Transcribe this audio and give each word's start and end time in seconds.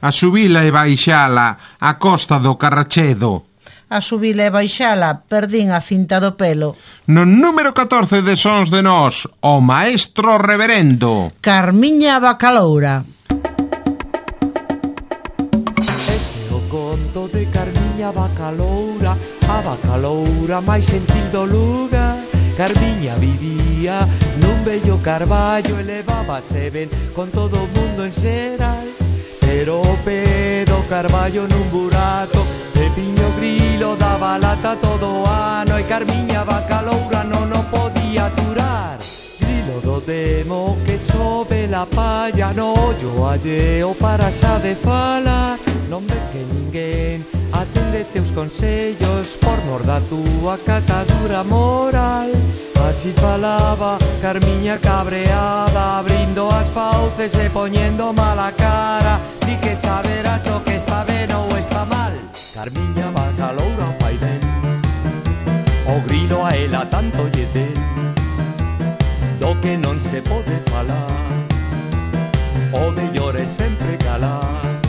a 0.00 0.10
subila 0.12 0.64
e 0.64 0.70
baixala 0.72 1.76
a 1.80 1.94
costa 2.00 2.40
do 2.40 2.56
Carrachedo. 2.56 3.50
A 3.90 4.00
subila 4.00 4.46
e 4.46 4.50
baixala, 4.54 5.26
perdín 5.26 5.74
a 5.74 5.82
cinta 5.82 6.22
do 6.22 6.38
pelo. 6.38 6.78
No 7.10 7.26
número 7.26 7.74
14 7.74 8.22
de 8.22 8.38
Sons 8.38 8.70
de 8.70 8.86
Nós, 8.86 9.26
o 9.42 9.60
maestro 9.60 10.38
reverendo. 10.38 11.34
Carmiña 11.42 12.22
Bacaloura. 12.22 13.02
Este 16.06 16.54
o 16.54 16.60
conto 16.70 17.26
de 17.34 17.50
Carmiña 17.50 18.14
Bacaloura, 18.14 19.18
a 19.50 19.58
Bacaloura 19.58 20.62
máis 20.62 20.86
sentido 20.86 21.44
lugar. 21.44 22.14
Carmiña 22.54 23.18
vivía 23.18 24.06
nun 24.38 24.54
bello 24.62 25.02
carballo, 25.02 25.82
elevábase 25.82 26.70
ben 26.70 26.86
con 27.10 27.26
todo 27.34 27.58
o 27.58 27.66
mundo 27.74 28.06
en 28.06 28.14
xeral. 28.14 28.99
Pero 29.52 29.82
Pedro 30.04 30.84
Carballo 30.88 31.42
nun 31.48 31.68
burato 31.70 32.46
E 32.76 32.88
piño 32.94 33.34
grilo 33.36 33.96
daba 33.96 34.38
lata 34.38 34.76
todo 34.76 35.22
o 35.22 35.26
ano 35.26 35.76
E 35.76 35.82
Carmiña 35.82 36.44
bacaloura 36.44 37.24
non 37.24 37.50
o 37.50 37.62
podía 37.66 38.30
aturar 38.30 38.94
Grilo 39.42 39.82
do 39.82 39.98
demo 40.06 40.78
que 40.86 40.96
sobe 41.02 41.66
la 41.66 41.84
palla 41.84 42.54
No 42.54 42.78
ollo 42.78 43.26
alleo 43.26 43.90
para 43.98 44.30
xa 44.30 44.62
de 44.62 44.78
fala. 44.78 45.58
Non 45.90 46.06
ves 46.06 46.30
que 46.30 46.46
ninguén 46.46 47.26
atende 47.50 48.06
teus 48.14 48.30
consellos 48.30 49.34
Por 49.42 49.58
mor 49.66 49.82
da 49.82 49.98
túa 50.06 50.62
catadura 50.62 51.42
moral. 51.42 52.30
Así 52.86 53.10
falaba 53.18 53.98
Carmiña 54.22 54.78
cabreada 54.78 55.98
Abrindo 55.98 56.46
as 56.54 56.70
fauces 56.70 57.34
e 57.34 57.50
poñendo 57.50 58.14
mala 58.14 58.54
cara 58.54 59.39
que 59.60 59.76
saber 59.76 60.26
acho 60.26 60.62
que 60.64 60.74
está 60.76 61.04
ben 61.04 61.32
ou 61.34 61.48
está 61.56 61.84
mal. 61.84 62.12
Carmiña 62.54 63.10
bacaloura 63.10 63.94
fai 64.00 64.16
ben 64.18 64.40
O 65.86 66.00
grilo 66.06 66.44
a 66.44 66.50
ela 66.56 66.84
tanto 66.86 67.28
lle 67.34 67.46
den 67.54 67.74
Do 69.40 69.54
que 69.60 69.76
non 69.76 69.96
se 70.08 70.20
pode 70.20 70.56
falar 70.70 71.46
O 72.72 72.90
mellor 72.90 73.34
é 73.36 73.46
sempre 73.46 73.96
calar. 73.98 74.79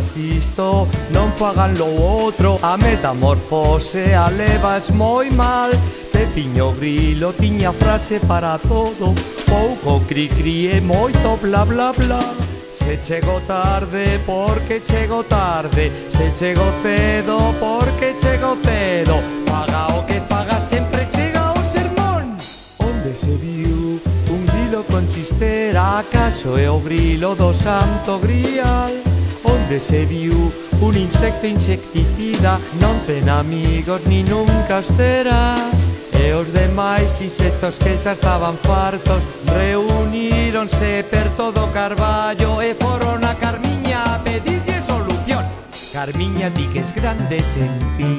fagas 0.00 0.16
isto, 0.16 0.88
non 1.12 1.30
fagan 1.36 1.76
lo 1.76 1.86
outro 1.86 2.58
A 2.62 2.76
metamorfose 2.76 4.14
a 4.14 4.30
levas 4.30 4.90
moi 4.90 5.30
mal. 5.30 5.70
Pepiño 6.12 6.72
Grilo 6.72 7.32
tiña 7.32 7.72
frase 7.72 8.20
para 8.20 8.58
todo. 8.58 9.14
Pouco 9.46 10.00
cri 10.06 10.28
cri 10.28 10.68
e 10.70 10.80
moito 10.80 11.36
bla 11.40 11.64
bla 11.64 11.92
bla. 11.92 12.20
Se 12.76 12.98
chego 13.02 13.40
tarde 13.46 14.20
porque 14.26 14.82
chego 14.84 15.22
tarde. 15.24 15.90
Se 16.12 16.32
chego 16.38 16.64
cedo 16.82 17.36
porque 17.60 18.16
chego 18.20 18.56
cedo. 18.62 19.16
Paga 19.46 19.86
o 19.94 20.06
que 20.06 20.20
paga 20.28 20.60
sempre 20.60 21.06
chega 21.12 21.52
o 21.52 21.60
sermón. 21.72 22.36
Onde 22.78 23.16
se 23.16 23.32
viu 23.36 24.00
un 24.30 24.46
grilo 24.46 24.84
con 24.84 25.06
chistera? 25.08 25.98
Acaso 25.98 26.56
é 26.56 26.70
o 26.70 26.78
grilo 26.80 27.34
do 27.34 27.52
santo 27.54 28.18
grial? 28.18 29.09
deseo 29.70 30.50
un 30.80 30.96
insecto 30.96 31.46
insecticida 31.46 32.58
Non 32.82 32.98
ten 33.06 33.30
amigos 33.30 34.02
ni 34.10 34.26
nunca 34.26 34.82
os 34.82 34.88
terá 34.98 35.54
E 36.10 36.34
os 36.34 36.50
demais 36.50 37.06
insectos 37.22 37.78
que 37.78 37.94
xa 37.94 38.18
estaban 38.18 38.58
fartos 38.66 39.22
Reuníronse 39.46 41.06
perto 41.06 41.54
do 41.54 41.70
carballo 41.70 42.58
e 42.58 42.74
foron 42.74 43.22
a 43.22 43.38
Carmiña 43.38 44.02
a 44.10 44.18
pedirlle 44.18 44.82
solución. 44.90 45.46
Carmiña 45.94 46.50
di 46.50 46.66
que 46.74 46.82
es 46.82 46.90
grande 46.90 47.38
sen 47.54 47.70
ti 47.94 48.18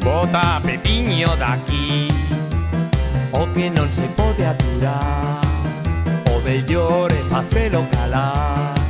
Bota 0.00 0.56
a 0.56 0.60
Pepiño 0.64 1.36
daqui 1.36 2.08
O 3.36 3.44
que 3.52 3.68
non 3.68 3.90
se 3.92 4.08
pode 4.16 4.46
aturar. 4.46 5.42
O 6.32 6.38
mellor 6.46 7.10
é 7.10 7.22
facelo 7.28 7.82
calar. 7.90 8.83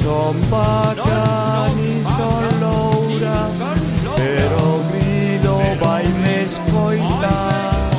son 0.00 0.36
bacán 0.50 1.76
nin 1.76 2.04
son 2.16 2.44
loura 2.62 3.38
Pero 4.16 4.58
o 4.76 4.80
grilo 4.90 5.56
vai 5.80 6.06
me 6.22 6.42
escoitar 6.42 7.90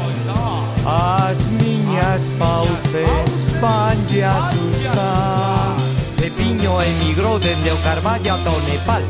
As 0.86 1.38
miñas 1.59 2.22
pauces 2.38 3.44
vanlle 3.62 4.24
asustar. 4.24 5.76
Pepiño 6.20 6.82
emigrou 6.82 7.40
dende 7.40 7.72
o 7.72 7.78
Carballo 7.78 8.34
ata 8.36 8.52
o 8.52 8.59
Nepal. 8.68 9.03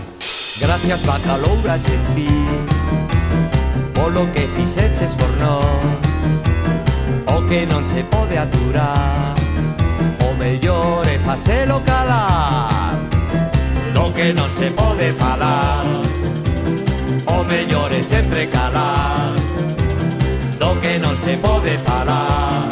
Gracias 0.59 1.03
bacaloura 1.03 1.79
se 1.79 1.97
ti 2.15 2.27
Polo 3.95 4.31
que 4.31 4.47
fixeches 4.55 5.15
por 5.15 5.31
nós 5.37 5.65
O 7.35 7.41
que 7.47 7.65
non 7.65 7.83
se 7.89 8.03
pode 8.03 8.37
aturar. 8.37 9.42
O 10.43 10.45
mellor 10.45 11.07
é 11.07 11.17
facelo 11.19 11.79
calar. 11.85 12.99
Do 13.95 14.11
que 14.11 14.33
non 14.33 14.49
se 14.49 14.69
pode 14.75 15.09
falar 15.15 15.87
O 17.31 17.43
mellor 17.47 17.89
é 17.93 18.03
sempre 18.03 18.47
calar 18.47 19.31
Do 20.59 20.75
que 20.81 20.99
non 20.99 21.15
se 21.15 21.39
pode 21.39 21.77
falar 21.79 22.67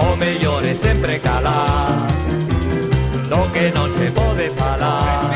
O 0.00 0.16
mellor 0.16 0.64
é 0.64 0.72
sempre 0.72 1.20
calar 1.20 2.08
Do 3.28 3.44
que 3.52 3.68
non 3.76 3.88
se 3.92 4.08
pode 4.16 4.48
falar 4.56 5.28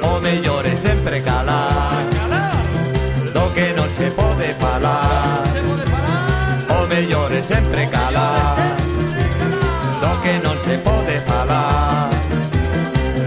O 0.00 0.18
mellor 0.24 0.64
é 0.64 0.76
sempre 0.80 1.20
calar 1.20 2.00
Do 3.36 3.44
que 3.52 3.68
non 3.76 3.88
se 3.92 4.08
pode 4.16 4.48
falar 4.56 5.44
O 6.72 6.86
mellor 6.88 7.30
é 7.36 7.42
sempre 7.44 7.84
calar 7.92 8.63
que 10.24 10.40
non 10.40 10.56
se 10.56 10.76
pode 10.80 11.16
falar 11.28 12.08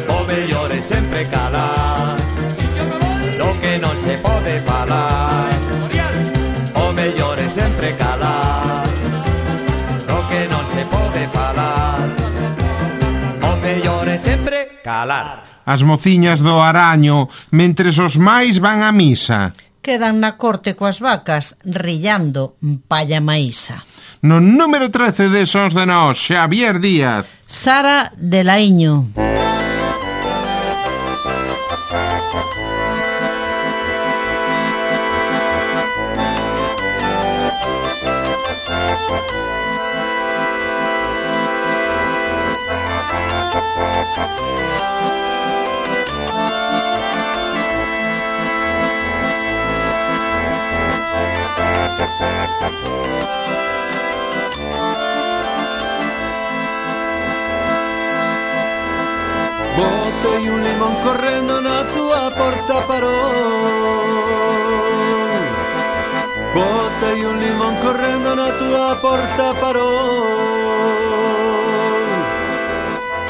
O 0.10 0.20
mellor 0.26 0.70
é 0.74 0.82
sempre 0.82 1.22
calar 1.30 2.18
Do 3.38 3.50
que 3.62 3.74
non 3.78 3.96
se 4.02 4.16
pode 4.18 4.58
falar 4.66 5.46
O 6.74 6.88
mellor 6.98 7.38
é 7.38 7.50
sempre 7.54 7.94
calar 7.94 8.82
Do 10.10 10.18
que 10.26 10.42
non 10.50 10.64
se 10.74 10.84
pode 10.90 11.24
falar 11.30 12.02
O 13.46 13.54
mellor 13.62 14.06
é 14.10 14.18
sempre 14.18 14.82
calar. 14.82 15.62
As 15.70 15.86
mociñas 15.86 16.42
do 16.42 16.58
Araño 16.58 17.30
Mentres 17.54 18.02
os 18.02 18.18
máis 18.18 18.58
van 18.58 18.82
a 18.82 18.90
misa. 18.90 19.54
Quedan 19.86 20.18
na 20.18 20.34
corte 20.34 20.74
coas 20.74 20.98
vacas 20.98 21.54
Rillando 21.62 22.58
palla 22.90 23.22
maísa. 23.22 23.86
No 24.28 24.42
número 24.42 24.90
13 24.90 25.30
de 25.30 25.46
Sons 25.46 25.74
de 25.74 25.86
Nós, 25.86 26.18
Xavier 26.20 26.82
Díaz. 26.82 27.28
Sara 27.48 28.12
de 28.18 28.44
un 60.50 60.64
limon 60.64 60.96
correndo 61.04 61.62
na 61.62 61.84
tua 61.94 62.32
porta 62.32 62.82
parol 62.88 64.16
Botai 66.54 67.24
un 67.26 67.40
limon 67.40 67.76
correndo 67.84 68.36
na 68.36 68.50
tua 68.58 68.96
porta 69.02 69.54
parol 69.62 70.68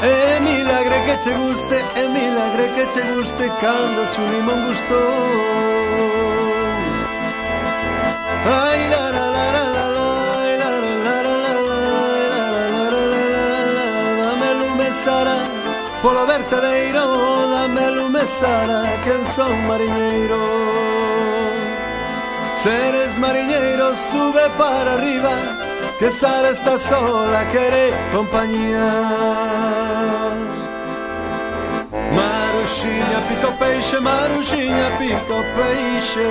E 0.02 0.40
milagre 0.40 1.02
que 1.06 1.18
ci 1.22 1.32
guste, 1.32 1.84
e 1.94 2.08
milagre 2.08 2.72
que 2.74 2.84
ci 2.92 3.02
guste 3.12 3.50
Cando 3.60 4.02
ci 4.12 4.20
un 4.20 4.30
limon 4.30 4.66
gustò 4.66 5.02
Ai 8.46 8.88
la 8.88 9.04
la 9.16 9.26
la 9.34 9.44
la 9.54 9.64
la 9.76 9.86
la 9.94 10.08
la 10.60 10.70
la 11.04 11.16
la 11.24 11.36
la 11.44 11.54
la 11.54 11.54
la 11.54 11.78
la 11.78 12.14
la 15.02 15.24
la 15.24 15.57
Polo 16.02 16.26
vertedeiro 16.26 17.04
Dame 17.50 17.90
lume 17.90 18.24
Sara 18.26 18.82
Que 19.02 19.24
son 19.34 19.66
mariñeiro 19.66 20.42
Seres 22.54 23.18
mariñeiro 23.18 23.96
sube 23.96 24.48
para 24.56 24.94
arriba 24.94 25.34
Que 25.98 26.10
Sara 26.10 26.50
está 26.50 26.78
sola 26.78 27.44
quere 27.50 27.92
compañía 28.12 28.88
Maruxiña 32.14 33.18
pica 33.28 33.48
o 33.48 33.52
peixe 33.58 33.98
Maruxiña 33.98 34.88
pica 34.98 35.34
o 35.34 35.42
peixe 35.56 36.26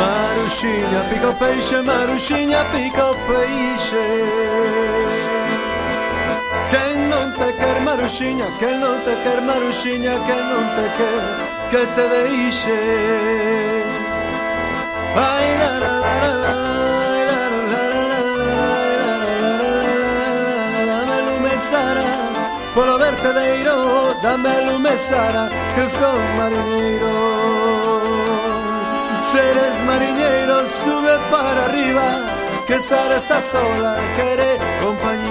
Maruxiña 0.00 1.00
pica 1.10 1.28
o 1.28 1.34
peixe 1.34 1.82
Maruxiña 1.82 2.64
pica 2.72 3.10
o 3.10 3.14
peixe 3.28 4.04
Quen 4.94 5.03
te 7.38 7.48
quer 7.60 7.80
Maruxiña, 7.82 8.46
que 8.58 8.70
non 8.82 8.96
te 9.06 9.14
quer 9.24 9.40
Maruxiña, 9.42 10.14
que 10.26 10.38
non 10.50 10.64
te 10.76 10.86
quer, 10.98 11.22
que 11.70 11.82
te 11.96 12.04
deixe. 12.14 12.80
Ai, 15.14 15.48
la, 15.60 15.72
la, 15.84 15.92
la, 16.02 16.12
la, 16.22 16.32
la, 16.42 16.52
la. 16.52 16.84
Polo 22.74 22.98
vertedeiro, 22.98 24.16
dame 24.20 24.62
lume 24.66 24.98
Sara, 24.98 25.48
que 25.76 25.88
son 25.88 26.18
mariñeiro. 26.36 27.12
Si 29.22 29.38
eres 29.38 29.80
mariñeiro, 29.86 30.66
sube 30.66 31.16
para 31.30 31.66
arriba, 31.66 32.06
que 32.66 32.80
Sara 32.80 33.16
está 33.16 33.40
sola, 33.40 33.96
quiere 34.16 34.58
compañía. 34.82 35.23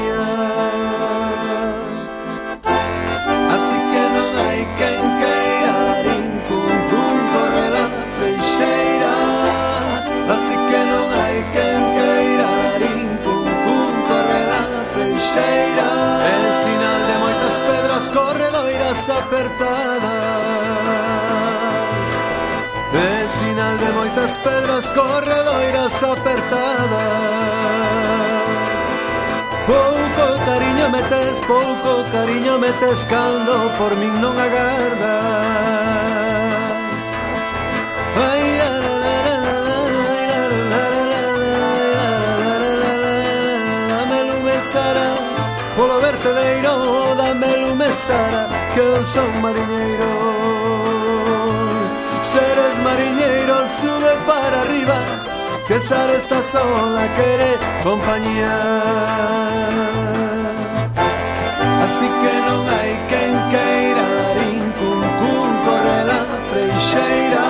Corredoiras 24.94 26.04
apertadas 26.04 27.34
Pouco 29.66 30.26
cariño 30.46 30.90
metes, 30.90 31.42
pouco 31.42 32.04
cariño 32.12 32.58
metes 32.60 33.06
cando 33.06 33.72
por 33.78 33.96
min 33.98 34.14
non 34.22 34.36
agardas 34.38 35.04
Ai, 38.16 38.44
la, 38.60 38.72
la, 38.86 38.96
la, 39.06 39.18
la, 39.28 39.38
la, 39.38 39.68
la, 40.32 40.44
la, 40.72 40.84
la, 41.12 41.24
la, 41.24 42.94
la, 43.04 43.14
Dame 47.16 47.58
lume 47.58 47.94
Sara, 47.94 48.48
que 48.74 48.80
eu 48.80 49.04
son 49.04 49.30
mariñeiro 49.42 50.33
seres 52.34 52.76
marinheiros, 52.88 53.70
sube 53.82 54.14
para 54.26 54.62
arriba, 54.66 54.98
que 55.68 55.80
Sara 55.80 56.14
está 56.24 56.42
sola, 56.42 57.04
quiere 57.18 57.50
compañía. 57.84 58.56
Así 61.86 62.08
que 62.22 62.34
no 62.48 62.58
hay 62.76 62.92
quien 63.10 63.34
queira 63.54 64.06
dar 64.20 64.38
incuncún 64.62 65.50
por 65.66 65.84
la 66.10 66.22
freixeira, 66.50 67.46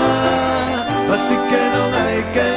así 1.15 1.35
que 1.49 1.61
no 1.75 1.83
hay 2.01 2.19
quien 2.33 2.52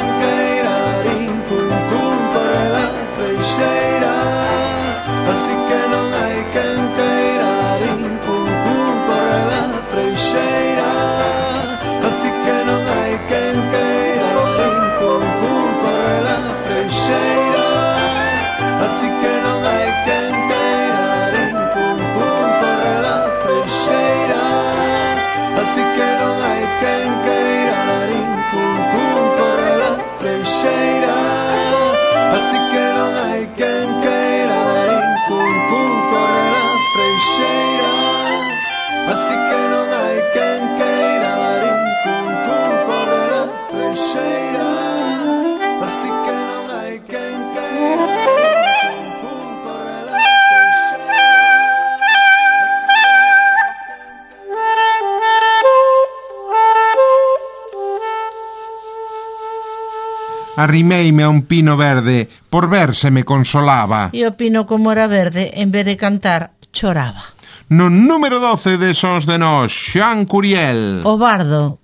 Arrimeime 60.67 61.23
a 61.23 61.29
un 61.29 61.43
pino 61.43 61.77
verde 61.77 62.29
por 62.51 62.69
ver 62.69 62.96
se 62.96 63.13
me 63.13 63.23
consolaba. 63.23 64.11
E 64.11 64.27
o 64.27 64.35
pino 64.35 64.67
como 64.67 64.91
era 64.91 65.06
verde, 65.06 65.63
en 65.63 65.70
vez 65.70 65.87
de 65.87 65.94
cantar, 65.94 66.58
choraba. 66.75 67.39
No 67.70 67.87
número 67.87 68.43
12 68.43 68.75
de 68.75 68.91
Sons 68.91 69.31
de 69.31 69.39
Nós, 69.39 69.70
Xan 69.70 70.27
Curiel. 70.27 71.06
O 71.06 71.15
bardo 71.15 71.79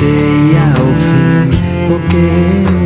comecei 0.00 0.56
ao 0.56 0.86
fim, 0.94 1.88
porque 1.88 2.79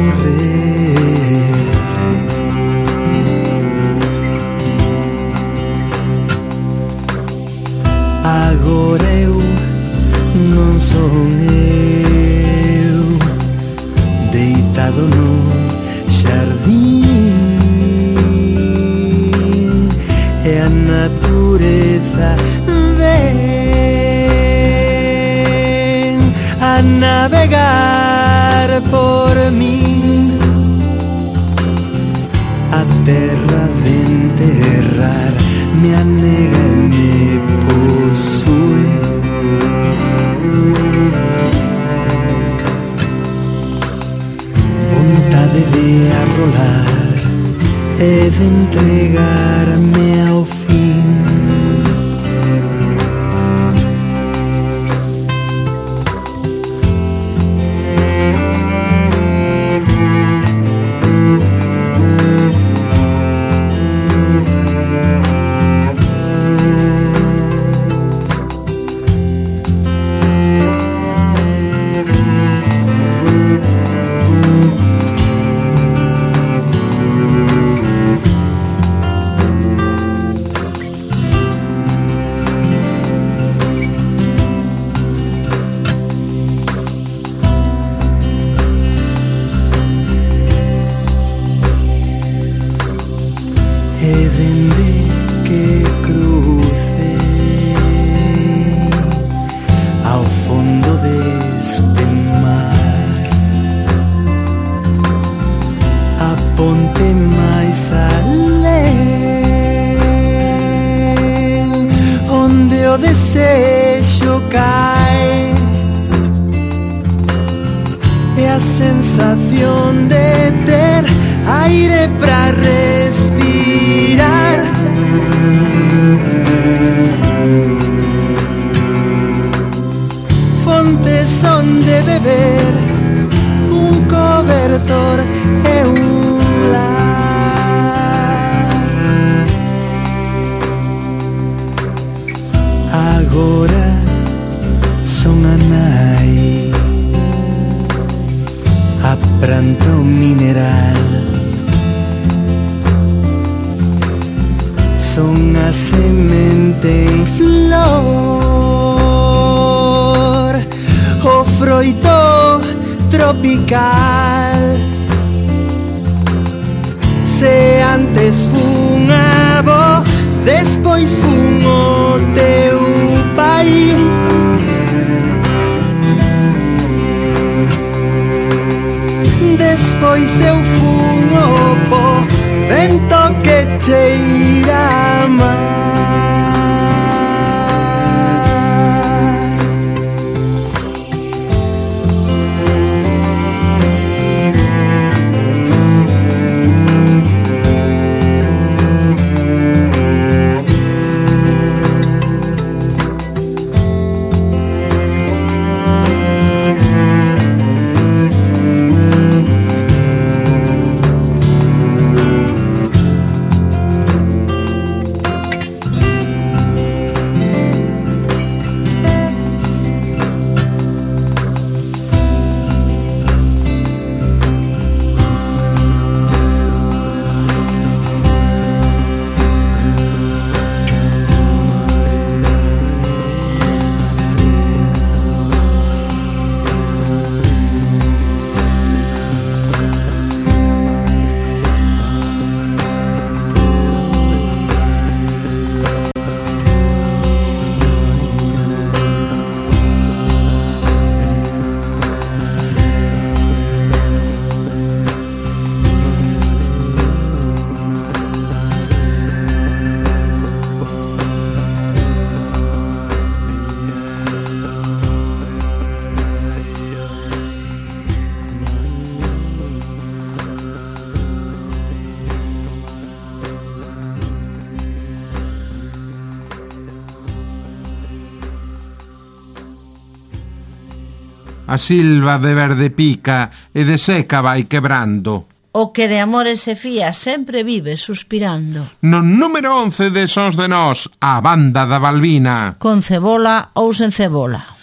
A 281.74 281.78
silva 281.78 282.38
de 282.38 282.54
verde 282.54 282.90
pica 282.94 283.50
e 283.74 283.82
de 283.82 283.98
seca 283.98 284.38
vai 284.38 284.70
quebrando. 284.70 285.50
O 285.74 285.90
que 285.90 286.06
de 286.06 286.22
amores 286.22 286.62
se 286.62 286.78
fía 286.78 287.10
sempre 287.10 287.66
vive 287.66 287.98
suspirando. 287.98 288.94
No 289.02 289.26
número 289.26 289.74
11 289.82 290.14
de 290.14 290.30
Sons 290.30 290.54
de 290.54 290.70
Nós, 290.70 291.10
a 291.18 291.42
banda 291.42 291.82
da 291.90 291.98
Balbina. 291.98 292.78
Con 292.78 293.02
cebola 293.02 293.74
ou 293.74 293.90
sen 293.90 294.14
cebola. 294.14 294.73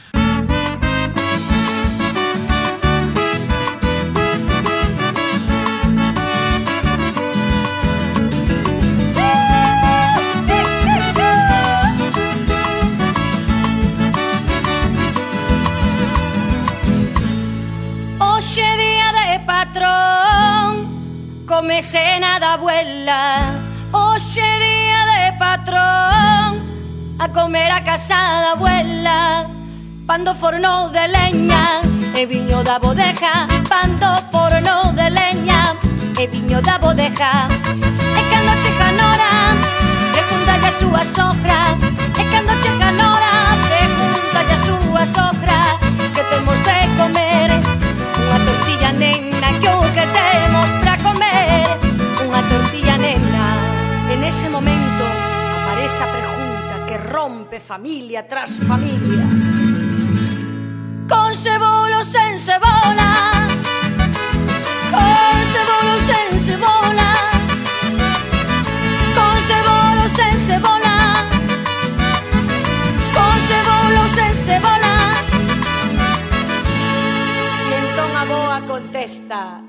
abuela, 22.81 23.39
Hoxe 23.91 24.41
día 24.41 25.01
de 25.11 25.37
patrón, 25.37 26.49
a 27.19 27.27
comer 27.33 27.71
a 27.71 27.83
casa 27.83 28.15
da 28.15 28.51
abuela, 28.53 29.45
pando 30.07 30.33
forno 30.33 30.89
de 30.89 31.07
leña, 31.07 31.81
e 32.15 32.25
viño 32.25 32.63
da 32.63 32.79
bodeja, 32.79 33.45
pando 33.69 34.07
forno 34.31 34.93
de 34.93 35.09
leña, 35.09 35.75
e 36.17 36.25
viño 36.27 36.61
da 36.61 36.77
bodeja, 36.77 37.47
e 38.19 38.21
cando 38.31 38.53
chega 38.63 38.89
nora, 39.01 39.31
Pregunta 40.13 40.53
a 40.67 40.71
súa 40.71 41.03
sogra, 41.03 41.59
e 42.17 42.23
cando 42.31 42.53
chega 42.63 42.91
nora, 43.01 43.33
Pregunta 43.69 44.39
a 44.41 44.57
súa 44.65 45.03
sogra, 45.05 45.59
que 46.15 46.23
temos 46.31 46.57
de 46.65 46.77
comer, 46.97 47.49
unha 48.21 48.37
tortilla 48.45 48.91
nena 48.93 49.49
que 49.59 49.69
o 49.69 49.81
que 49.93 50.05
temos 50.17 50.80
ese 54.41 54.49
momento 54.49 55.05
aparece 55.61 56.03
a 56.03 56.11
pregunta 56.11 56.85
Que 56.87 56.97
rompe 56.97 57.59
familia 57.59 58.27
tras 58.27 58.57
familia. 58.67 59.23
Con 61.07 61.35
cebolos 61.35 62.15
en 62.15 62.39
cebola 62.39 63.09
Con 64.89 65.35
cebolos 65.53 66.05
en 66.21 66.39
cebola 66.39 67.09
Con 69.17 69.35
cebolos 69.49 70.19
en 70.27 70.39
cebola 70.47 70.95
Con 73.13 73.35
cebolos 73.49 74.17
en 74.25 74.35
cebola 74.47 74.93
E 77.69 77.75
entón 77.77 78.11
a 78.15 78.25
boa 78.25 78.61
contesta 78.65 79.61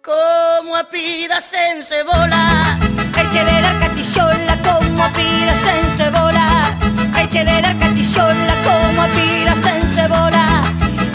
Como 0.00 0.76
a 0.76 0.84
pidas 0.88 1.52
en 1.54 1.82
cebola 1.82 2.99
Eche 3.30 3.44
de 3.44 3.62
dar 3.62 3.78
catixola 3.78 4.56
Como 4.64 5.04
a 5.04 5.08
pidas 5.10 5.62
en 5.68 5.90
cebola. 5.96 6.76
Eche 7.16 7.44
de 7.44 7.62
dar 7.62 7.78
catixola 7.78 8.54
Como 8.64 9.02
a 9.02 9.06
pidas 9.06 9.66
en 9.66 9.82
cebola. 9.82 10.62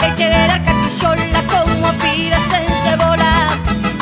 Eche 0.00 0.24
de 0.24 0.48
dar 0.48 0.64
catixola 0.64 1.42
Como 1.52 1.86
a 1.86 1.92
pidas 1.92 2.52
en 2.58 2.72
cebola. 2.82 3.32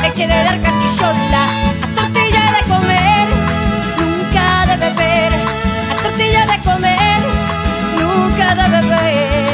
Eche 0.07 0.29
de 0.29 0.45
dar 0.45 0.61
catixola 0.63 1.45
A 1.83 1.89
tortilla 1.97 2.45
de 2.55 2.63
comer 2.73 3.27
Nunca 3.99 4.67
de 4.69 4.77
beber. 4.77 5.33
A 5.93 5.97
tortilla 6.01 6.47
de 6.47 6.59
comer 6.61 7.21
Nunca 7.99 8.55
de 8.55 8.69
beber 8.77 9.54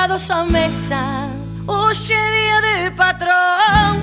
sentados 0.00 0.30
á 0.30 0.44
mesa. 0.44 1.28
Hoxe 1.66 2.16
día 2.16 2.58
de 2.66 2.90
patrón. 2.92 4.00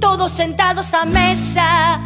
Todos 0.00 0.32
sentados 0.32 0.92
á 0.92 1.04
mesa. 1.04 2.00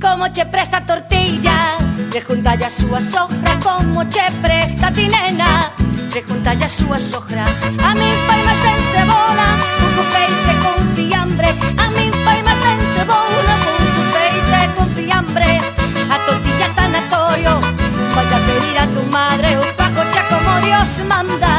Como 0.00 0.30
che 0.30 0.46
presta 0.46 0.76
a 0.76 0.86
tortilla 0.86 1.76
Preguntalle 2.10 2.66
a 2.66 2.70
súa 2.70 3.00
sogra 3.00 3.58
Como 3.58 4.08
che 4.08 4.30
presta 4.40 4.86
a 4.86 4.92
ti 4.92 5.08
nena 5.08 5.72
Preguntalle 6.12 6.66
a 6.66 6.68
súa 6.68 6.98
A 7.82 7.90
min 7.98 8.16
fai 8.26 8.40
máis 8.46 8.62
en 8.70 8.80
cebola 8.92 9.48
Un 9.86 9.96
feite 10.14 10.52
con 10.62 10.78
fiambre. 10.94 11.50
A 11.82 11.86
min 11.90 12.12
fai 12.24 12.40
máis 12.46 12.62
en 12.70 12.80
cebola 12.94 13.54
Un 13.98 14.06
feite 14.14 14.60
con 14.76 14.88
fiambre. 14.94 15.50
A 16.14 16.16
tortilla 16.26 16.68
tanatorio 16.78 17.52
Vas 18.14 18.30
a 18.30 18.38
pedir 18.46 18.78
a 18.78 18.86
tu 18.94 19.02
madre 19.10 19.58
Un 19.58 19.70
paco 19.74 20.00
cha 20.14 20.22
como 20.30 20.52
Dios 20.62 20.90
manda 21.10 21.57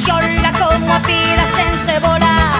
catixola 0.00 0.52
Como 0.52 1.02
pilas 1.02 1.58
en 1.58 1.78
cebola. 1.78 2.52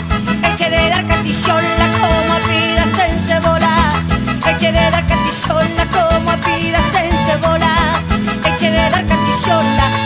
Eche 0.52 0.70
de 0.70 0.88
dar 0.90 1.06
catixola 1.06 1.86
Como 2.00 2.38
pilas 2.46 2.98
en 2.98 3.20
cebola. 3.20 3.92
Eche 4.46 4.72
de 4.72 4.90
dar 4.90 5.06
catixola 5.06 5.84
Como 5.92 6.32
pilas 6.42 6.94
en 6.94 7.12
cebola. 7.26 7.74
Eche 8.44 8.70
de 8.70 8.90
dar 8.90 9.06
catixola 9.06 9.99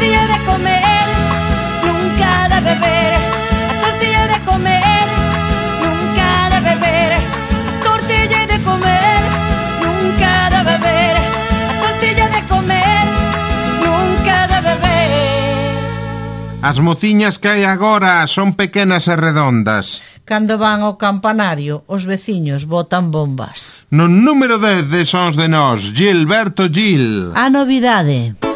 tortilla 0.00 0.26
de 0.26 0.44
comer, 0.46 1.06
nunca 1.84 2.48
de 2.48 2.60
beber. 2.68 3.12
A 3.68 3.74
tortilla 3.84 4.26
de 4.32 4.38
comer, 4.50 5.06
nunca 5.84 6.48
de 6.48 6.60
beber. 6.68 7.12
A 7.12 7.84
tortilla 7.84 8.46
de 8.46 8.58
comer, 8.64 9.20
nunca 9.84 10.32
de 10.48 10.60
beber. 10.70 11.16
A 11.68 11.74
tortilla 11.84 12.28
de 12.28 12.42
comer, 12.48 13.04
nunca 13.84 14.46
de 14.46 14.60
beber. 14.68 15.10
As 16.62 16.78
mociñas 16.78 17.36
que 17.36 17.48
hai 17.48 17.68
agora 17.68 18.24
son 18.26 18.56
pequenas 18.56 19.04
e 19.04 19.14
redondas. 19.20 20.00
Cando 20.24 20.56
van 20.56 20.80
ao 20.80 20.96
campanario, 20.96 21.84
os 21.84 22.08
veciños 22.08 22.64
botan 22.64 23.12
bombas. 23.12 23.76
No 23.92 24.08
número 24.08 24.56
10 24.56 24.88
de 24.88 25.04
Sons 25.04 25.36
de 25.36 25.44
Nós, 25.44 25.92
Gilberto 25.92 26.72
Gil. 26.72 27.36
A 27.36 27.52
novidade. 27.52 28.49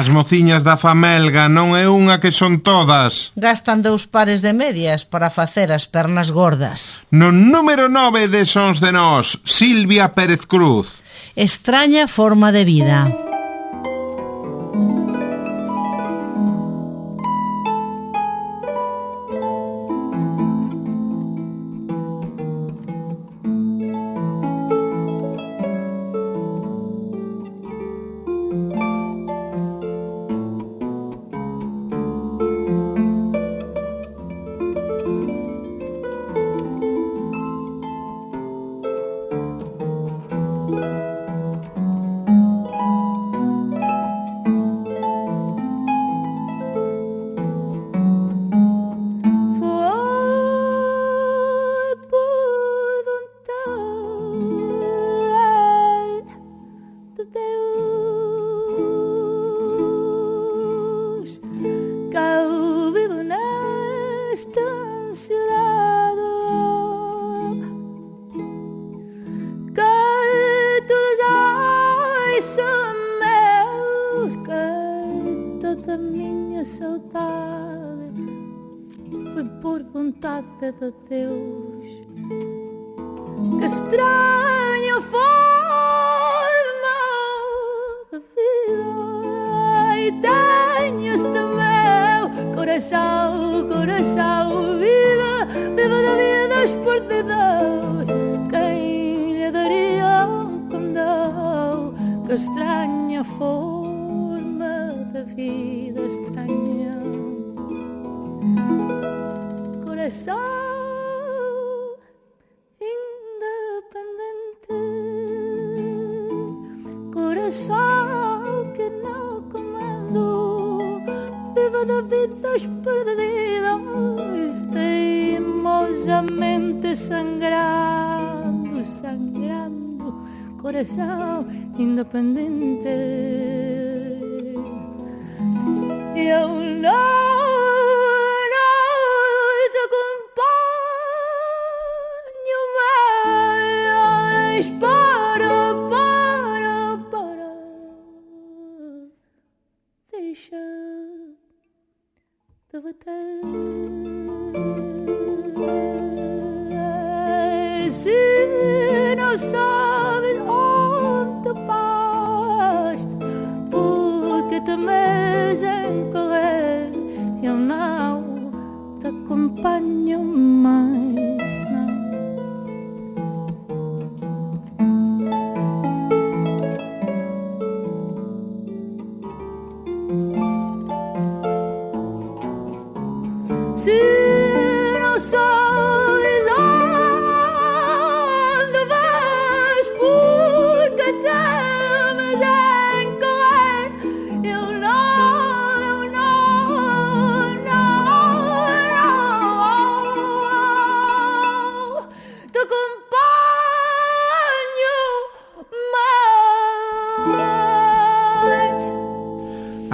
As 0.00 0.08
mociñas 0.08 0.64
da 0.64 0.80
Famelga 0.80 1.44
non 1.52 1.76
é 1.76 1.84
unha 1.84 2.24
que 2.24 2.32
son 2.32 2.64
todas. 2.64 3.36
Gastan 3.36 3.84
dous 3.84 4.08
pares 4.08 4.40
de 4.40 4.56
medias 4.56 5.04
para 5.04 5.28
facer 5.28 5.68
as 5.68 5.84
pernas 5.84 6.32
gordas. 6.32 6.96
No 7.12 7.28
número 7.28 7.92
9 7.92 8.32
de 8.32 8.48
Sons 8.48 8.80
de 8.80 8.96
Nós, 8.96 9.36
Silvia 9.44 10.16
Pérez 10.16 10.48
Cruz. 10.48 11.04
Extraña 11.36 12.08
forma 12.08 12.48
de 12.48 12.64
vida. 12.64 13.29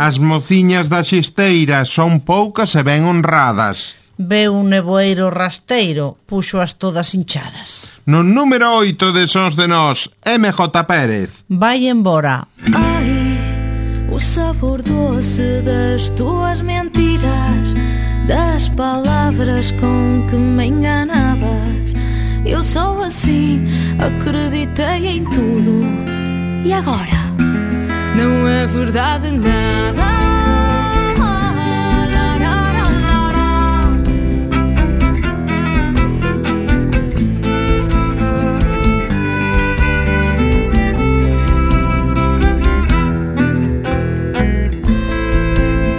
As 0.07 0.19
mociñas 0.19 0.87
da 0.88 1.03
xisteira 1.03 1.83
son 1.85 2.23
poucas 2.23 2.79
e 2.79 2.83
ben 2.87 3.11
honradas. 3.11 3.99
Veu 4.14 4.55
un 4.55 4.71
neboeiro 4.71 5.35
rasteiro, 5.35 6.23
puxo 6.31 6.62
as 6.62 6.79
todas 6.79 7.11
hinchadas. 7.11 7.90
No 8.07 8.23
número 8.23 8.71
8 8.87 9.11
de 9.11 9.27
Sons 9.27 9.59
de 9.59 9.66
Nós, 9.66 10.07
MJ 10.23 10.62
Pérez. 10.87 11.42
Vai 11.51 11.90
embora. 11.90 12.47
Ai, 12.71 14.07
o 14.07 14.19
sabor 14.23 14.79
doce 14.87 15.59
das 15.66 16.14
tuas 16.14 16.62
mentiras, 16.62 17.75
das 18.31 18.71
palavras 18.79 19.75
com 19.75 20.23
que 20.31 20.38
me 20.38 20.71
enganabas. 20.71 21.99
Eu 22.47 22.62
sou 22.62 23.03
assim, 23.03 23.59
acreditei 23.99 25.19
em 25.19 25.25
tudo. 25.35 25.83
E 26.62 26.73
agora? 26.73 27.26
Não 28.17 28.49
é 28.49 28.67
verdade 28.67 29.31
nada. 29.31 30.07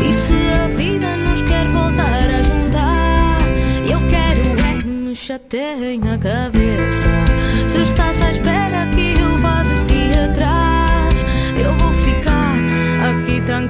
E 0.03 0.11
se 0.11 0.33
a 0.33 0.67
vida 0.69 1.15
nos 1.17 1.41
quer 1.43 1.67
voltar 1.67 2.29
a 2.31 2.41
juntar, 2.41 3.37
eu 3.87 3.99
quero 4.09 4.59
é 4.59 4.81
que 4.81 4.87
me 4.87 5.15
chateiem 5.15 6.01
a 6.11 6.17
cabeça. 6.17 7.36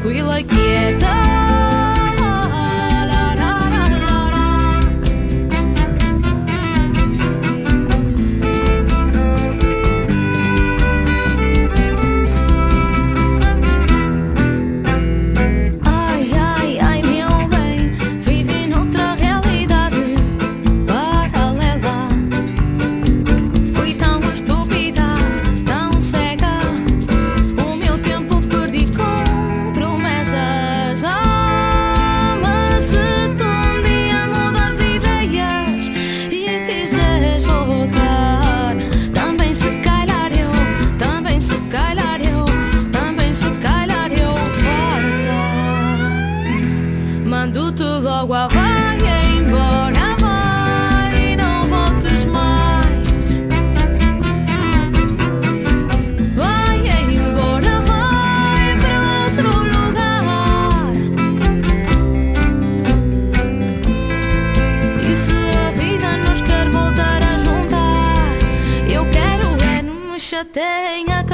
было 0.08 0.41
гетто. 0.41 1.37
já 70.38 70.45
tenha 70.45 71.27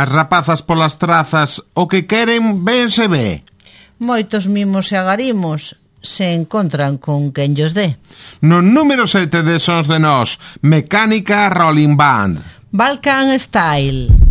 As 0.00 0.08
rapazas 0.08 0.62
polas 0.62 0.96
trazas 0.96 1.60
o 1.76 1.84
que 1.84 2.08
queren 2.08 2.64
ben 2.64 2.88
se 2.88 3.04
ve. 3.04 3.44
Moitos 4.00 4.48
mimos 4.48 4.88
e 4.92 4.96
agarimos 4.96 5.76
se 6.00 6.32
encontran 6.32 6.96
con 6.96 7.36
quen 7.36 7.52
llos 7.52 7.76
dé. 7.76 8.00
No 8.40 8.64
número 8.64 9.04
7 9.04 9.44
de 9.44 9.60
Sons 9.60 9.92
de 9.92 10.00
Nós, 10.00 10.40
Mecánica 10.64 11.52
Rolling 11.52 12.00
Band. 12.00 12.40
Balkan 12.72 13.36
Style. 13.36 14.29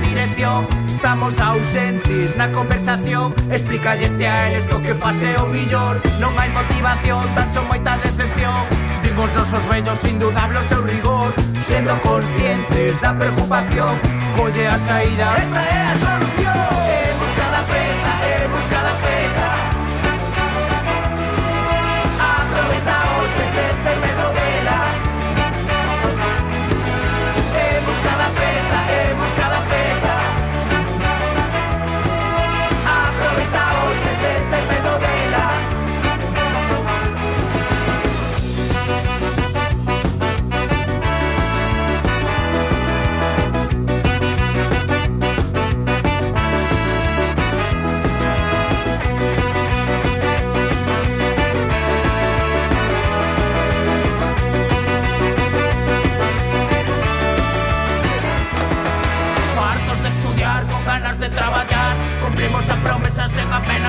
Dirección. 0.00 0.66
Estamos 0.88 1.38
ausentes 1.40 2.36
na 2.36 2.48
conversación. 2.52 3.34
Explícalle 3.50 4.06
este 4.06 4.26
a 4.26 4.50
eles 4.50 4.66
co 4.66 4.80
que 4.80 4.94
pase 4.94 5.36
o 5.38 5.46
millor 5.46 6.00
Non 6.20 6.36
hai 6.36 6.50
motivación, 6.52 7.24
tan 7.32 7.48
son 7.52 7.64
moita 7.68 7.96
decepción. 8.04 8.68
Dimos 9.00 9.32
nosos 9.32 9.64
vellos 9.68 10.00
indudable 10.04 10.58
o 10.60 10.64
seu 10.68 10.82
rigor. 10.84 11.32
Sendo 11.68 11.96
conscientes 12.04 13.00
da 13.00 13.16
preocupación. 13.16 13.96
Colle 14.36 14.68
a 14.68 14.76
saída, 14.78 15.26
esta 15.40 15.60
é 15.60 15.80
a 15.92 16.29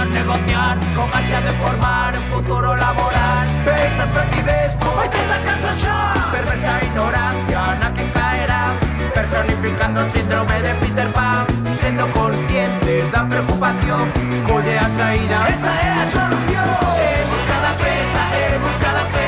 negociar, 0.10 0.78
con 0.96 1.10
marcha 1.10 1.42
de 1.42 1.52
formar 1.54 2.18
un 2.18 2.24
futuro 2.24 2.76
laboral. 2.76 3.48
Pensa 3.66 4.04
en 4.04 4.16
rapidez, 4.16 4.78
como 4.80 5.02
te 5.02 5.28
da 5.28 5.42
casa 5.44 5.74
ya. 5.84 6.28
Perversa 6.32 6.84
ignorancia, 6.84 7.76
na 7.80 7.94
quien 7.94 8.10
caerá, 8.10 8.74
personificando 9.14 10.10
síndrome 10.10 10.62
de 10.62 10.74
Peter 10.76 11.14
Pan. 11.14 11.46
Siendo 11.80 12.12
conscientes 12.12 13.12
da 13.12 13.28
preocupación, 13.28 14.12
colle 14.48 14.78
a 14.78 14.90
saída. 14.90 15.48
Esta 15.50 15.72
es 15.88 15.98
la 15.98 16.06
solución. 16.20 16.70
He 17.02 17.26
buscado 17.32 17.62
la 17.68 17.74
festa, 17.84 18.22
he 18.38 18.58
buscado 18.60 18.98
la 18.98 19.06
festa. 19.06 19.20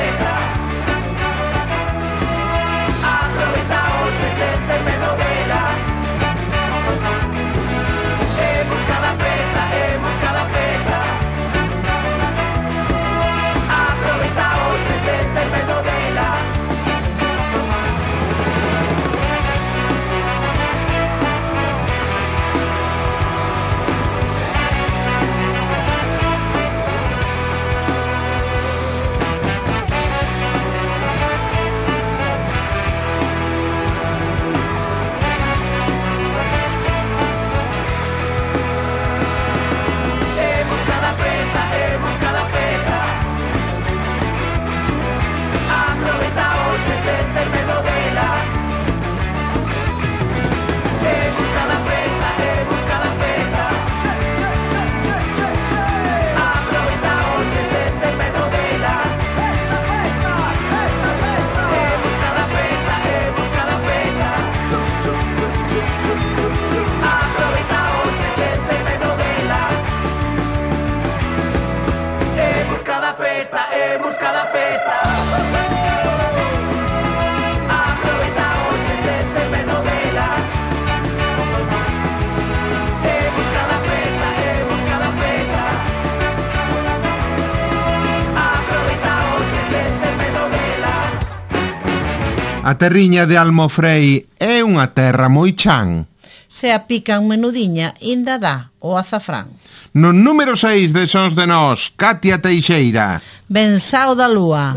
A 92.74 92.76
terriña 92.76 93.22
de 93.30 93.38
Almofrei 93.38 94.26
é 94.34 94.58
unha 94.58 94.90
terra 94.98 95.30
moi 95.30 95.54
chan. 95.54 96.10
Se 96.50 96.74
a 96.74 96.90
pican 96.90 97.22
menudiña, 97.30 97.94
inda 98.02 98.34
dá 98.34 98.74
o 98.82 98.98
azafrán. 98.98 99.46
No 99.94 100.10
número 100.10 100.58
6 100.58 100.90
de 100.90 101.06
Sons 101.06 101.38
de 101.38 101.46
Nós, 101.46 101.94
Katia 101.94 102.42
Teixeira. 102.42 103.22
Bensao 103.46 104.18
da 104.18 104.26
Lúa. 104.26 104.74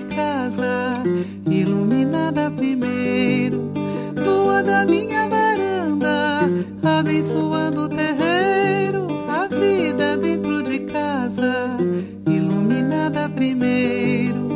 casa, 0.00 1.02
iluminada 1.46 2.50
primeiro, 2.50 3.70
lua 4.16 4.62
da 4.62 4.84
minha 4.84 5.26
varanda, 5.28 6.42
abençoando 6.82 7.82
o 7.82 7.88
terreiro, 7.88 9.06
a 9.28 9.46
vida 9.46 10.16
dentro 10.16 10.62
de 10.62 10.80
casa, 10.80 11.76
iluminada 12.26 13.28
primeiro. 13.28 14.48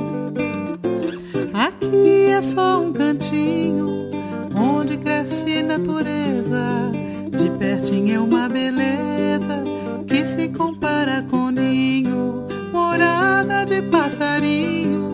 Aqui 1.52 2.26
é 2.26 2.42
só 2.42 2.82
um 2.82 2.92
cantinho 2.92 4.10
onde 4.54 4.96
cresce 4.96 5.62
natureza, 5.62 6.90
de 7.30 7.50
pertinho 7.58 8.14
é 8.14 8.20
uma 8.20 8.48
beleza 8.48 9.62
que 10.06 10.24
se 10.24 10.48
compara 10.48 11.24
com 11.30 11.50
ninho, 11.50 12.46
morada 12.72 13.64
de 13.64 13.82
passarinho. 13.82 15.11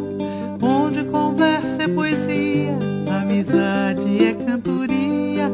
amizade 3.58 4.24
é 4.24 4.34
cantoria. 4.34 5.50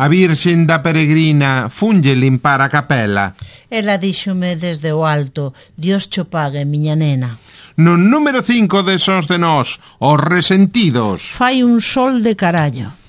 A 0.00 0.08
Virxen 0.08 0.64
da 0.64 0.80
Peregrina 0.80 1.68
funlle 1.68 2.16
limpar 2.16 2.64
a 2.64 2.72
capela. 2.72 3.36
Ela 3.68 4.00
díxome 4.00 4.56
desde 4.56 4.96
o 4.96 5.04
alto, 5.04 5.52
Dios 5.76 6.08
cho 6.08 6.24
pague, 6.32 6.64
miña 6.64 6.96
nena. 6.96 7.36
No 7.76 8.00
número 8.00 8.40
5 8.40 8.80
de 8.80 8.96
Sons 8.96 9.28
de 9.28 9.36
Nós, 9.36 9.76
os 10.00 10.16
resentidos. 10.16 11.36
Fai 11.36 11.60
un 11.60 11.84
sol 11.84 12.24
de 12.24 12.32
carallo. 12.32 12.99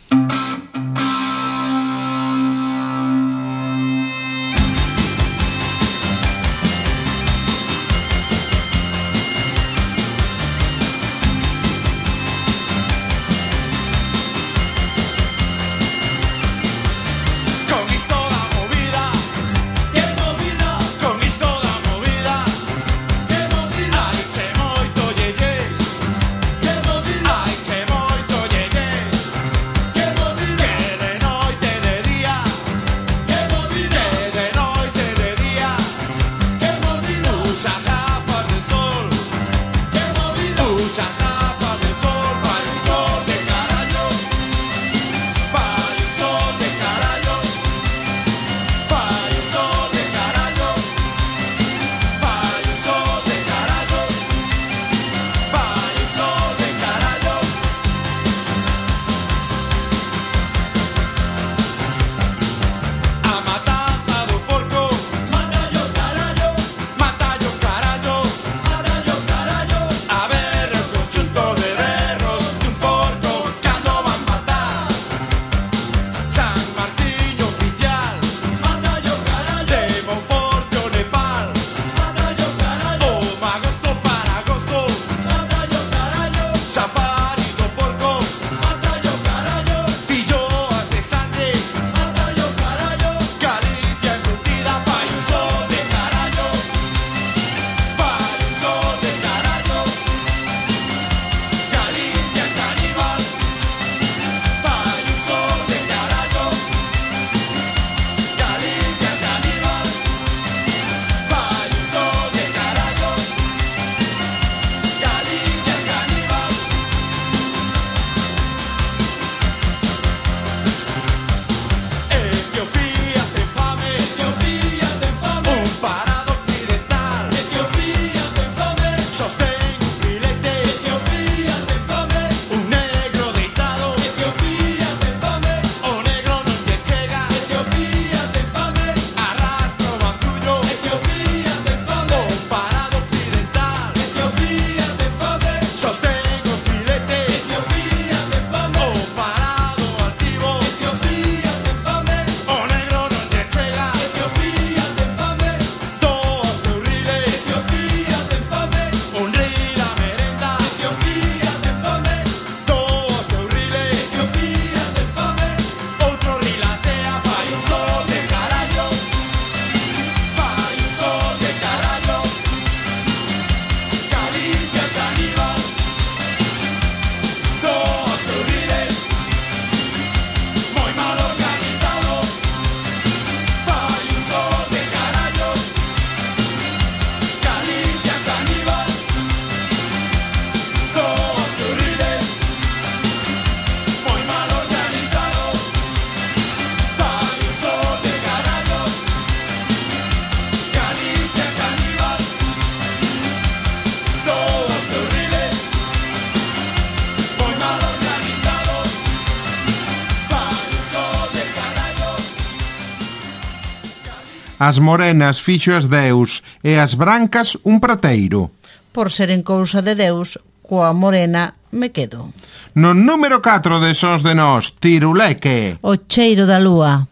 As 214.62 214.78
morenas 214.78 215.42
fixo 215.42 215.74
as 215.74 215.90
deus 215.90 216.44
e 216.62 216.78
as 216.78 216.94
brancas 216.94 217.58
un 217.66 217.82
prateiro. 217.82 218.54
Por 218.94 219.10
seren 219.10 219.42
cousa 219.42 219.82
de 219.82 219.98
deus, 219.98 220.38
coa 220.62 220.94
morena 220.94 221.58
me 221.74 221.90
quedo. 221.90 222.30
No 222.78 222.94
número 222.94 223.42
4 223.42 223.82
de 223.82 223.98
Sons 223.98 224.22
de 224.22 224.38
Nós, 224.38 224.78
Tiruleque. 224.78 225.82
O 225.82 225.98
cheiro 226.06 226.46
da 226.46 226.62
lúa. 226.62 227.10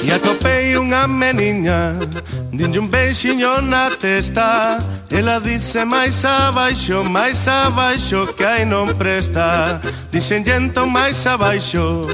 E 0.00 0.08
atopei 0.08 0.72
unha 0.80 1.04
meniña 1.04 2.00
Dinlle 2.56 2.78
un 2.78 2.88
beixiño 2.88 3.60
na 3.60 3.90
testa 3.90 4.78
Ela 5.10 5.38
dice 5.38 5.84
máis 5.84 6.24
abaixo, 6.24 7.04
máis 7.04 7.46
abaixo 7.46 8.32
Que 8.32 8.44
aí 8.44 8.64
non 8.64 8.88
presta 8.96 9.78
Dixen 10.10 10.40
entón 10.48 10.88
máis 10.88 11.20
abaixo 11.26 12.08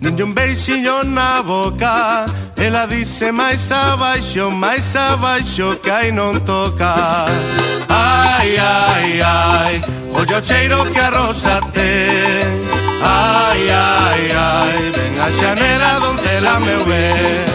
Dinlle 0.00 0.24
un 0.24 0.32
beixiño 0.32 1.04
na 1.04 1.42
boca 1.42 2.24
Ela 2.56 2.86
dice 2.86 3.32
máis 3.32 3.68
abaixo, 3.70 4.50
máis 4.50 4.96
abaixo 4.96 5.76
Que 5.84 5.90
aí 5.90 6.10
non 6.10 6.40
toca 6.40 7.28
Ai, 7.92 8.56
ai, 8.56 9.20
ai 9.20 9.74
Ollo 10.16 10.40
cheiro 10.40 10.88
que 10.88 11.00
a 11.00 11.10
rosa 11.12 11.60
ten 11.68 12.48
Ai, 13.04 13.68
ai, 13.68 14.24
ai 14.32 14.78
Ven 14.88 15.20
a 15.20 15.28
xanela 15.28 16.00
donde 16.00 16.40
la 16.40 16.56
meu 16.58 16.80
ven 16.88 17.51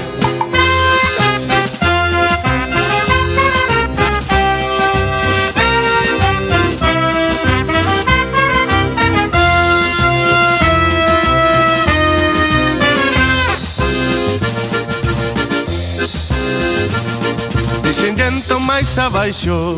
máis 18.78 18.98
abaixo 19.00 19.76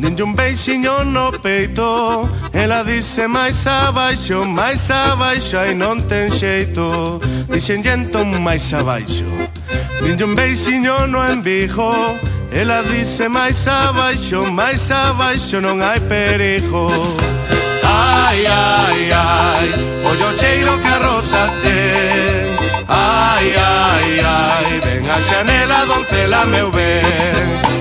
Dende 0.00 0.20
un 0.24 0.34
beixiño 0.34 1.04
no 1.04 1.30
peito. 1.30 2.28
Ela 2.52 2.82
dice 2.82 3.28
máis 3.28 3.64
abaixo, 3.68 4.42
máis 4.44 4.90
abaixo 4.90 5.58
Ai 5.58 5.74
non 5.74 6.02
ten 6.10 6.26
xeito. 6.28 7.20
Dixen 7.46 7.86
entón 7.86 8.42
máis 8.42 8.66
abaixo 8.74 9.22
Dende 10.02 10.24
un 10.24 10.34
beixiño 10.34 11.06
no 11.06 11.22
embijo. 11.22 12.18
Ela 12.50 12.82
dice 12.82 13.28
máis 13.28 13.62
abaixo, 13.68 14.42
máis 14.50 14.90
abaixo 14.90 15.62
Non 15.62 15.78
hai 15.78 16.00
perigo. 16.00 16.90
Ai, 17.86 18.42
ai, 18.46 19.02
ai 19.12 19.68
Ollo 20.02 20.34
cheiro 20.34 20.74
que 20.82 20.90
a 20.90 20.98
rosa 20.98 21.46
ten 21.62 22.58
Ai, 22.90 23.54
ai, 23.54 24.10
ai 24.18 24.80
Ven 24.82 25.06
a 25.06 25.18
xanela, 25.30 25.86
doncela, 25.86 26.42
meu 26.46 26.70
ben. 26.74 27.71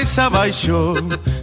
máis 0.00 0.18
abaixo 0.18 0.94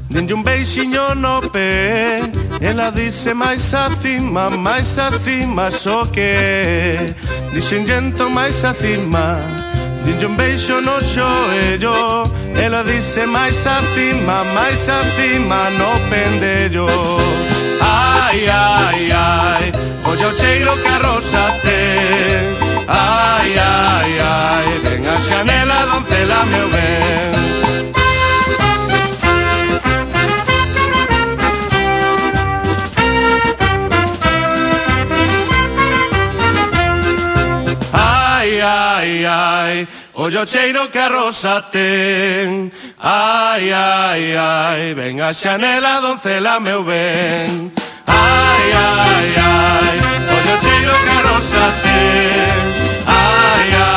Dende 0.10 0.34
un 0.34 0.42
beixiño 0.42 1.14
no 1.16 1.42
pé. 1.42 2.22
Ela 2.60 2.90
dice 2.92 3.34
máis 3.34 3.72
acima, 3.74 4.50
máis 4.50 4.98
acima 4.98 5.70
Só 5.70 6.06
que 6.06 7.14
dixen 7.54 7.86
lento 7.86 8.30
máis 8.30 8.64
acima 8.64 9.38
Dende 10.04 10.26
un 10.26 10.36
beixo 10.36 10.82
no 10.82 10.98
xoello. 11.00 12.24
Ela 12.56 12.84
dice 12.84 13.28
máis 13.28 13.62
acima, 13.68 14.44
máis 14.56 14.90
acima 14.90 15.70
No 15.78 15.92
pendello. 16.10 16.88
Ai, 17.80 18.48
ai, 18.50 19.12
ai 19.12 19.72
Olla 20.04 20.28
o 20.30 20.34
cheiro 20.34 20.74
que 20.82 20.88
a 20.88 20.98
rosa 20.98 21.46
ten 21.62 22.58
Ai, 22.88 23.54
ai, 23.54 24.20
ai 24.20 24.68
Ven 24.84 25.08
a 25.08 25.16
xanela, 25.22 25.86
doncela, 25.86 26.44
meu 26.46 26.68
ben. 26.70 27.67
Ollo 40.28 40.46
cheiro 40.46 40.90
que 40.92 41.00
a 41.00 41.08
rosa 41.08 41.62
ten. 41.72 42.70
Ai, 43.00 43.72
ai, 43.72 44.36
ai 44.36 44.94
Ven 44.94 45.22
a 45.22 45.32
xanela, 45.32 46.02
doncela, 46.02 46.60
meu 46.60 46.84
ben. 46.84 47.72
Ai, 48.06 48.72
ai, 48.76 49.36
ai 49.38 49.98
Ollo 50.36 50.62
cheiro 50.62 50.92
que 51.06 51.10
a 51.10 51.22
rosa 51.22 51.74
ten. 51.82 52.60
Ai, 53.08 53.72
ai 53.74 53.97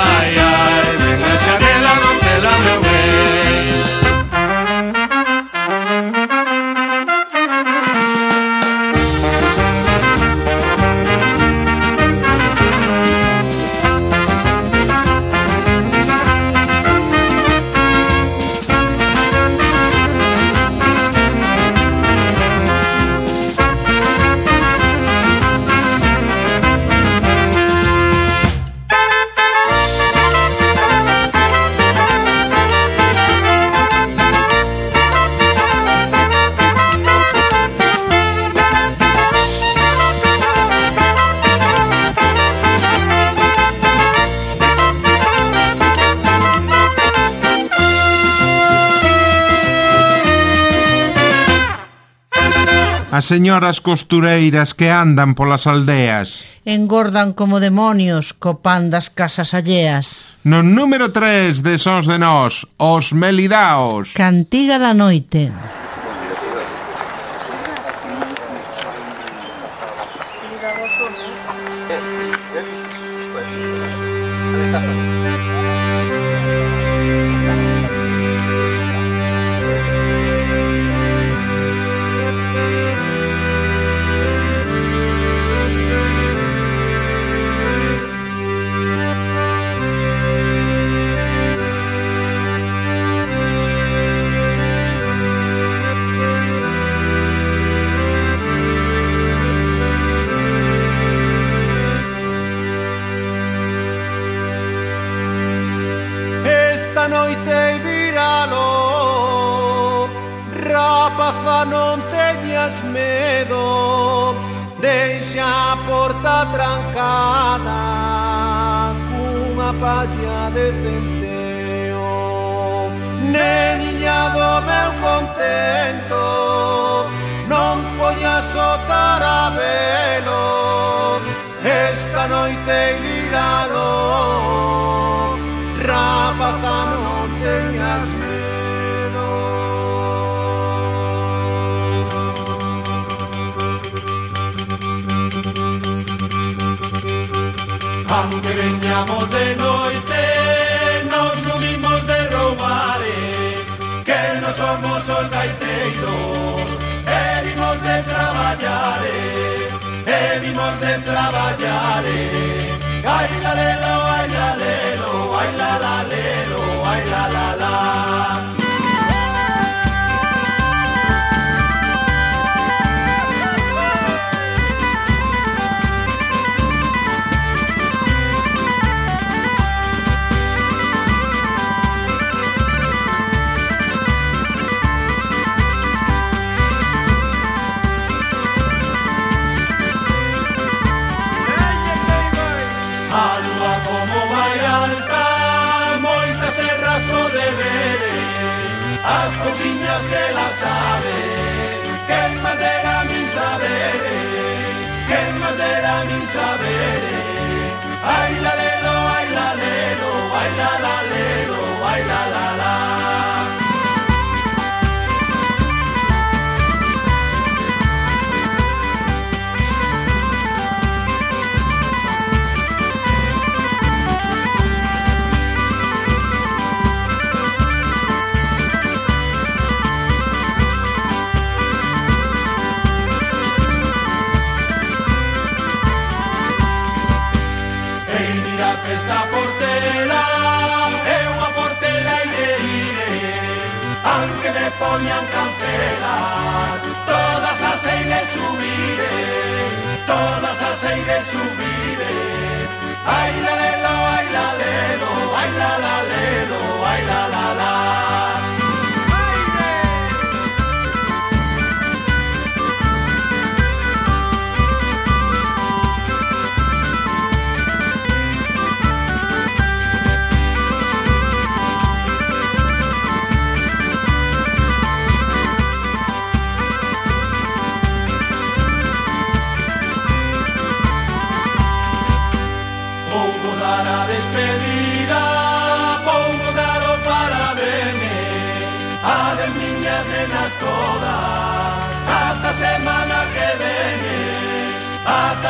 As 53.10 53.26
señoras 53.26 53.82
costureiras 53.82 54.70
que 54.70 54.86
andan 54.86 55.34
polas 55.34 55.66
aldeas. 55.66 56.46
Engordan 56.62 57.34
como 57.34 57.58
demonios 57.58 58.30
co 58.38 58.62
pan 58.62 58.86
das 58.86 59.10
casas 59.10 59.50
alleas. 59.50 60.22
No 60.46 60.62
número 60.62 61.10
3 61.10 61.58
de 61.66 61.74
Sons 61.82 62.06
de 62.06 62.22
Nós, 62.22 62.70
os 62.78 63.10
Melidaos. 63.10 64.14
Cantiga 64.14 64.78
da 64.78 64.94
noite. 64.94 65.50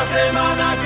esta 0.01 0.05
semana 0.05 0.80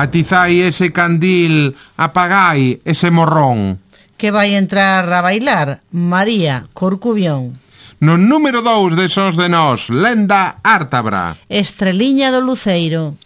Atizai 0.00 0.62
ese 0.64 0.92
candil, 0.96 1.76
apagai 2.00 2.80
ese 2.88 3.10
morrón. 3.12 3.84
Que 4.16 4.32
vai 4.32 4.56
entrar 4.56 5.04
a 5.12 5.20
bailar 5.20 5.84
María 5.92 6.64
Corcubión. 6.72 7.60
No 8.00 8.16
número 8.16 8.64
2 8.64 8.96
de 8.96 9.12
Sos 9.12 9.36
de 9.36 9.52
Nós, 9.52 9.92
Lenda 9.92 10.56
Ártabra. 10.64 11.36
Estreliña 11.52 12.32
do 12.32 12.40
Luceiro. 12.40 13.20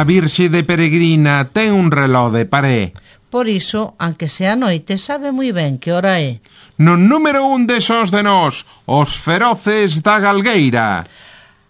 A 0.00 0.04
Virxe 0.04 0.48
de 0.48 0.64
Peregrina 0.64 1.52
ten 1.52 1.76
un 1.76 1.92
reló 1.92 2.32
de 2.32 2.48
paré. 2.48 2.96
Por 3.28 3.52
iso, 3.52 4.00
aunque 4.00 4.32
sea 4.32 4.56
noite, 4.56 4.96
sabe 4.96 5.28
moi 5.28 5.52
ben 5.52 5.76
que 5.76 5.92
hora 5.92 6.16
é. 6.16 6.40
No 6.80 6.96
número 6.96 7.44
un 7.44 7.68
de 7.68 7.84
sós 7.84 8.08
de 8.08 8.24
nós, 8.24 8.64
os 8.88 9.12
feroces 9.12 10.00
da 10.00 10.16
Galgueira. 10.16 11.04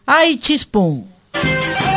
Ai, 0.07 0.39
chispún! 0.39 1.11
Música 1.35 1.90